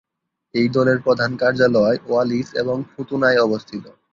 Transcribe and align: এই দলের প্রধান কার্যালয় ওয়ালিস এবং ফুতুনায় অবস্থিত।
এই 0.53 0.67
দলের 0.69 0.97
প্রধান 0.99 1.31
কার্যালয় 1.37 1.97
ওয়ালিস 2.07 2.47
এবং 2.53 2.77
ফুতুনায় 2.91 3.39
অবস্থিত। 3.39 3.85